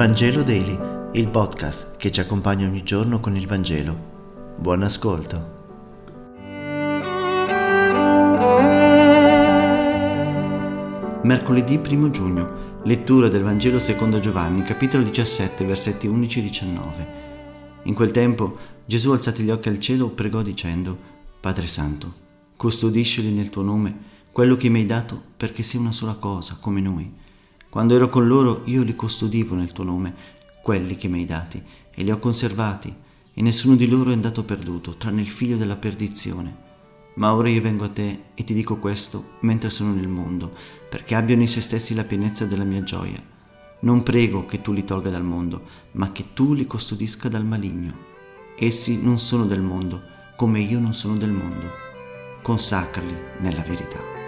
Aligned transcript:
Vangelo 0.00 0.42
Daily, 0.42 0.78
il 1.12 1.28
podcast 1.28 1.98
che 1.98 2.10
ci 2.10 2.20
accompagna 2.20 2.66
ogni 2.66 2.82
giorno 2.82 3.20
con 3.20 3.36
il 3.36 3.46
Vangelo. 3.46 4.56
Buon 4.56 4.82
ascolto. 4.82 5.58
Mercoledì 11.22 11.78
1 11.86 12.08
giugno, 12.08 12.80
lettura 12.84 13.28
del 13.28 13.42
Vangelo 13.42 13.78
secondo 13.78 14.20
Giovanni, 14.20 14.62
capitolo 14.62 15.02
17, 15.02 15.66
versetti 15.66 16.08
11-19. 16.08 17.06
In 17.82 17.92
quel 17.92 18.10
tempo 18.10 18.56
Gesù 18.86 19.10
alzati 19.10 19.42
gli 19.42 19.50
occhi 19.50 19.68
al 19.68 19.80
cielo 19.80 20.08
pregò 20.08 20.40
dicendo, 20.40 20.96
Padre 21.38 21.66
Santo, 21.66 22.10
custodiscili 22.56 23.30
nel 23.32 23.50
tuo 23.50 23.60
nome 23.60 23.98
quello 24.32 24.56
che 24.56 24.70
mi 24.70 24.78
hai 24.78 24.86
dato 24.86 25.20
perché 25.36 25.62
sia 25.62 25.78
una 25.78 25.92
sola 25.92 26.14
cosa, 26.14 26.56
come 26.58 26.80
noi 26.80 27.28
quando 27.70 27.94
ero 27.94 28.08
con 28.08 28.26
loro 28.26 28.62
io 28.64 28.82
li 28.82 28.96
custodivo 28.96 29.54
nel 29.54 29.70
tuo 29.70 29.84
nome, 29.84 30.12
quelli 30.60 30.96
che 30.96 31.06
mi 31.06 31.20
hai 31.20 31.24
dati, 31.24 31.62
e 31.94 32.02
li 32.02 32.10
ho 32.10 32.18
conservati, 32.18 32.92
e 33.32 33.42
nessuno 33.42 33.76
di 33.76 33.88
loro 33.88 34.10
è 34.10 34.12
andato 34.12 34.42
perduto, 34.42 34.96
tranne 34.96 35.20
il 35.20 35.28
figlio 35.28 35.56
della 35.56 35.76
perdizione. 35.76 36.68
Ma 37.14 37.32
ora 37.32 37.48
io 37.48 37.60
vengo 37.60 37.84
a 37.84 37.88
te 37.88 38.24
e 38.34 38.42
ti 38.42 38.54
dico 38.54 38.76
questo 38.76 39.36
mentre 39.40 39.70
sono 39.70 39.92
nel 39.92 40.08
mondo, 40.08 40.52
perché 40.88 41.14
abbiano 41.14 41.42
in 41.42 41.48
se 41.48 41.60
stessi 41.60 41.94
la 41.94 42.04
pienezza 42.04 42.44
della 42.44 42.64
mia 42.64 42.82
gioia. 42.82 43.22
Non 43.80 44.02
prego 44.02 44.46
che 44.46 44.60
tu 44.60 44.72
li 44.72 44.84
tolga 44.84 45.10
dal 45.10 45.24
mondo, 45.24 45.62
ma 45.92 46.10
che 46.10 46.34
tu 46.34 46.54
li 46.54 46.66
custodisca 46.66 47.28
dal 47.28 47.46
maligno. 47.46 48.08
Essi 48.58 49.02
non 49.02 49.18
sono 49.18 49.46
del 49.46 49.62
mondo, 49.62 50.02
come 50.36 50.60
io 50.60 50.80
non 50.80 50.92
sono 50.92 51.16
del 51.16 51.30
mondo. 51.30 51.70
Consacrali 52.42 53.14
nella 53.38 53.62
verità. 53.62 54.19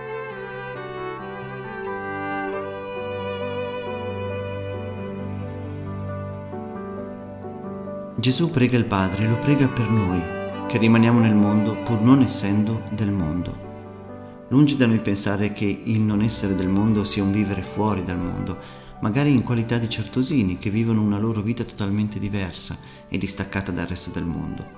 Gesù 8.22 8.52
prega 8.52 8.78
il 8.78 8.84
Padre 8.84 9.24
e 9.24 9.28
lo 9.28 9.34
prega 9.34 9.66
per 9.66 9.90
noi, 9.90 10.22
che 10.68 10.78
rimaniamo 10.78 11.18
nel 11.18 11.34
mondo 11.34 11.74
pur 11.82 12.00
non 12.02 12.20
essendo 12.20 12.84
del 12.92 13.10
mondo. 13.10 14.46
Lungi 14.50 14.76
da 14.76 14.86
noi 14.86 15.00
pensare 15.00 15.52
che 15.52 15.64
il 15.64 15.98
non 15.98 16.22
essere 16.22 16.54
del 16.54 16.68
mondo 16.68 17.02
sia 17.02 17.24
un 17.24 17.32
vivere 17.32 17.64
fuori 17.64 18.04
dal 18.04 18.20
mondo, 18.20 18.60
magari 19.00 19.32
in 19.32 19.42
qualità 19.42 19.76
di 19.76 19.88
certosini 19.88 20.58
che 20.58 20.70
vivono 20.70 21.02
una 21.02 21.18
loro 21.18 21.42
vita 21.42 21.64
totalmente 21.64 22.20
diversa 22.20 22.78
e 23.08 23.18
distaccata 23.18 23.72
dal 23.72 23.88
resto 23.88 24.10
del 24.10 24.24
mondo. 24.24 24.70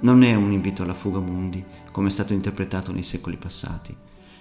Non 0.00 0.22
è 0.22 0.34
un 0.34 0.52
invito 0.52 0.82
alla 0.82 0.92
fuga 0.92 1.18
mundi, 1.18 1.64
come 1.90 2.08
è 2.08 2.10
stato 2.10 2.34
interpretato 2.34 2.92
nei 2.92 3.04
secoli 3.04 3.38
passati. 3.38 3.96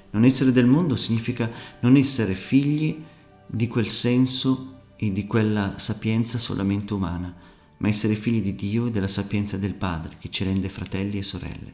Non 0.09 0.25
essere 0.25 0.51
del 0.51 0.65
mondo 0.65 0.97
significa 0.97 1.49
non 1.79 1.95
essere 1.95 2.35
figli 2.35 3.01
di 3.47 3.69
quel 3.69 3.87
senso 3.87 4.73
e 4.97 5.13
di 5.13 5.25
quella 5.25 5.75
sapienza 5.77 6.37
solamente 6.37 6.93
umana, 6.93 7.53
ma 7.77 7.87
essere 7.87 8.15
figli 8.15 8.41
di 8.41 8.55
Dio 8.55 8.87
e 8.87 8.91
della 8.91 9.07
sapienza 9.07 9.57
del 9.57 9.73
Padre 9.73 10.17
che 10.19 10.29
ci 10.29 10.43
rende 10.43 10.69
fratelli 10.69 11.17
e 11.17 11.23
sorelle. 11.23 11.73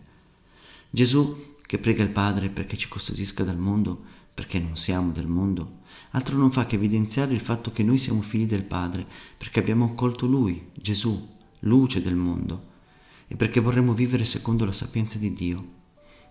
Gesù, 0.90 1.56
che 1.62 1.78
prega 1.78 2.04
il 2.04 2.10
Padre 2.10 2.50
perché 2.50 2.76
ci 2.76 2.88
custodisca 2.88 3.44
dal 3.44 3.58
mondo, 3.58 4.04
perché 4.34 4.60
non 4.60 4.76
siamo 4.76 5.12
del 5.12 5.28
mondo, 5.28 5.80
altro 6.12 6.38
non 6.38 6.52
fa 6.52 6.66
che 6.66 6.76
evidenziare 6.76 7.34
il 7.34 7.40
fatto 7.40 7.72
che 7.72 7.84
noi 7.84 7.98
siamo 7.98 8.22
figli 8.22 8.46
del 8.46 8.64
Padre, 8.64 9.06
perché 9.38 9.60
abbiamo 9.60 9.86
accolto 9.86 10.26
Lui, 10.26 10.70
Gesù, 10.74 11.30
luce 11.60 12.02
del 12.02 12.16
mondo, 12.16 12.70
e 13.28 13.36
perché 13.36 13.60
vorremmo 13.60 13.94
vivere 13.94 14.26
secondo 14.26 14.66
la 14.66 14.72
sapienza 14.72 15.18
di 15.18 15.34
Dio. 15.34 15.80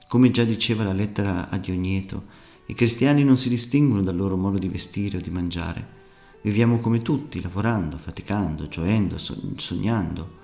Come 0.09 0.31
già 0.31 0.45
diceva 0.45 0.85
la 0.85 0.93
lettera 0.93 1.49
a 1.49 1.57
Dionieto, 1.57 2.27
i 2.67 2.75
cristiani 2.75 3.25
non 3.25 3.37
si 3.37 3.49
distinguono 3.49 4.03
dal 4.03 4.17
loro 4.17 4.37
modo 4.37 4.59
di 4.59 4.69
vestire 4.69 5.19
o 5.19 5.21
di 5.21 5.31
mangiare, 5.31 6.00
Viviamo 6.43 6.79
come 6.79 7.03
tutti, 7.03 7.43
lavorando, 7.43 7.99
faticando, 7.99 8.67
gioendo, 8.67 9.19
sognando, 9.19 10.39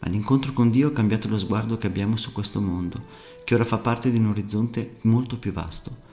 ma 0.00 0.08
l'incontro 0.08 0.52
con 0.52 0.70
Dio 0.70 0.88
ha 0.88 0.92
cambiato 0.92 1.28
lo 1.28 1.38
sguardo 1.38 1.78
che 1.78 1.86
abbiamo 1.86 2.16
su 2.16 2.32
questo 2.32 2.60
mondo, 2.60 3.04
che 3.44 3.54
ora 3.54 3.64
fa 3.64 3.78
parte 3.78 4.10
di 4.10 4.18
un 4.18 4.26
orizzonte 4.26 4.96
molto 5.02 5.38
più 5.38 5.52
vasto. 5.52 6.06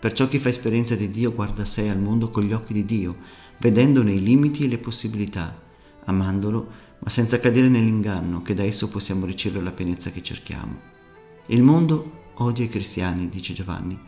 Perciò 0.00 0.26
chi 0.28 0.38
fa 0.38 0.48
esperienza 0.48 0.94
di 0.94 1.10
Dio 1.10 1.34
guarda 1.34 1.62
a 1.62 1.66
sé 1.66 1.90
al 1.90 2.00
mondo 2.00 2.30
con 2.30 2.42
gli 2.42 2.54
occhi 2.54 2.72
di 2.72 2.86
Dio, 2.86 3.16
vedendone 3.58 4.12
i 4.12 4.22
limiti 4.22 4.64
e 4.64 4.68
le 4.68 4.78
possibilità, 4.78 5.60
amandolo, 6.04 6.66
ma 7.00 7.10
senza 7.10 7.38
cadere 7.38 7.68
nell'inganno 7.68 8.40
che 8.40 8.54
da 8.54 8.62
esso 8.62 8.88
possiamo 8.88 9.26
ricevere 9.26 9.62
la 9.62 9.72
pienezza 9.72 10.10
che 10.10 10.22
cerchiamo. 10.22 10.78
Il 11.48 11.62
mondo 11.62 12.28
odia 12.36 12.64
i 12.64 12.70
cristiani, 12.70 13.28
dice 13.28 13.52
Giovanni, 13.52 13.98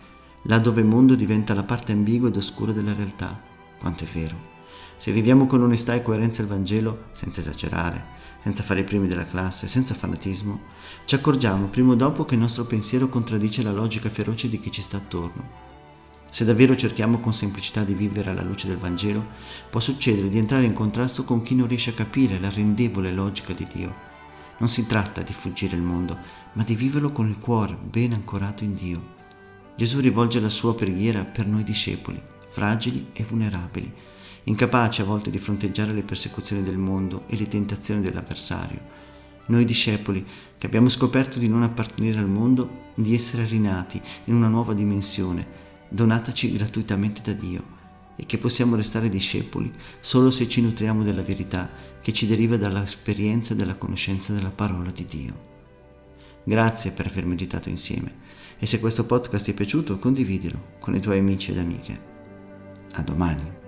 là 0.45 0.59
dove 0.59 0.81
il 0.81 0.87
mondo 0.87 1.15
diventa 1.15 1.53
la 1.53 1.63
parte 1.63 1.93
ambigua 1.93 2.29
ed 2.29 2.37
oscura 2.37 2.73
della 2.73 2.95
realtà. 2.95 3.39
Quanto 3.79 4.05
è 4.05 4.07
vero. 4.07 4.52
Se 4.97 5.11
viviamo 5.11 5.47
con 5.47 5.63
onestà 5.63 5.95
e 5.95 6.03
coerenza 6.03 6.43
il 6.43 6.49
Vangelo, 6.49 7.07
senza 7.13 7.41
esagerare, 7.41 8.21
senza 8.43 8.63
fare 8.63 8.81
i 8.81 8.85
primi 8.85 9.09
della 9.09 9.27
classe, 9.27 9.69
senza 9.69 9.95
fanatismo, 9.95 10.61
ci 11.05 11.15
accorgiamo 11.15 11.67
prima 11.67 11.93
o 11.93 11.97
dopo 11.97 12.25
che 12.25 12.35
il 12.35 12.41
nostro 12.41 12.65
pensiero 12.65 13.09
contraddice 13.09 13.63
la 13.63 13.73
logica 13.73 14.09
feroce 14.11 14.49
di 14.49 14.59
chi 14.59 14.71
ci 14.71 14.83
sta 14.83 14.97
attorno. 14.97 15.71
Se 16.31 16.45
davvero 16.45 16.75
cerchiamo 16.75 17.19
con 17.19 17.35
semplicità 17.35 17.85
di 17.85 17.93
vivere 17.93 18.31
alla 18.31 18.43
luce 18.43 18.67
del 18.67 18.79
Vangelo, 18.79 19.23
può 19.69 19.81
succedere 19.81 20.29
di 20.29 20.39
entrare 20.39 20.65
in 20.65 20.73
contrasto 20.73 21.25
con 21.25 21.43
chi 21.43 21.55
non 21.55 21.69
riesce 21.69 21.91
a 21.91 21.95
capire 21.95 22.41
la 22.41 22.49
rendevole 22.49 23.13
logica 23.13 23.53
di 23.53 23.67
Dio. 23.71 23.95
Non 24.57 24.69
si 24.69 24.87
tratta 24.87 25.23
di 25.23 25.33
fuggire 25.35 25.77
il 25.77 25.83
mondo, 25.83 26.17
ma 26.55 26.63
di 26.63 26.75
viverlo 26.75 27.13
con 27.13 27.29
il 27.29 27.39
cuore 27.39 27.77
ben 27.77 28.13
ancorato 28.13 28.65
in 28.65 28.75
Dio. 28.75 29.03
Gesù 29.77 30.01
rivolge 30.01 30.41
la 30.41 30.49
sua 30.49 30.75
preghiera 30.75 31.25
per 31.25 31.47
noi 31.47 31.65
discepoli, 31.65 32.23
fragili 32.49 33.09
e 33.13 33.25
vulnerabili, 33.25 33.93
incapaci 34.45 35.01
a 35.01 35.05
volte 35.05 35.31
di 35.31 35.39
fronteggiare 35.39 35.93
le 35.93 36.03
persecuzioni 36.03 36.63
del 36.63 36.79
mondo 36.79 37.25
e 37.27 37.37
le 37.37 37.49
tentazioni 37.49 38.01
dell'avversario. 38.01 38.81
Noi 39.47 39.65
discepoli, 39.65 40.25
che 40.59 40.67
abbiamo 40.67 40.89
scoperto 40.89 41.39
di 41.39 41.49
non 41.49 41.63
appartenere 41.63 42.19
al 42.19 42.29
mondo, 42.29 42.91
di 42.95 43.15
essere 43.15 43.45
rinati 43.45 44.01
in 44.25 44.35
una 44.35 44.49
nuova 44.49 44.75
dimensione, 44.75 45.47
donataci 45.89 46.53
gratuitamente 46.53 47.21
da 47.23 47.33
Dio, 47.33 47.81
e 48.17 48.27
che 48.27 48.39
possiamo 48.39 48.77
restare 48.77 49.09
discepoli 49.09 49.71
solo 50.01 50.31
se 50.31 50.49
ci 50.49 50.61
nutriamo 50.61 51.03
della 51.03 51.23
verità 51.23 51.69
che 52.01 52.13
ci 52.13 52.27
deriva 52.27 52.57
dall'esperienza 52.57 53.53
e 53.53 53.57
dalla 53.57 53.75
conoscenza 53.75 54.33
della 54.33 54.51
parola 54.51 54.91
di 54.91 55.05
Dio. 55.05 55.51
Grazie 56.45 56.91
per 56.91 57.07
aver 57.07 57.27
meditato 57.27 57.69
insieme 57.69 58.21
e 58.59 58.67
se 58.67 58.81
questo 58.81 59.07
podcast 59.07 59.45
ti 59.45 59.51
è 59.53 59.55
piaciuto 59.55 59.99
condividilo 59.99 60.77
con 60.79 60.95
i 60.95 61.01
tuoi 61.01 61.19
amici 61.19 61.51
ed 61.51 61.59
amiche. 61.59 62.01
A 62.93 63.03
domani. 63.03 63.62